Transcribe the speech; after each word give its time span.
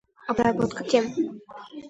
Обработка 0.31 0.81
тем 0.83 1.05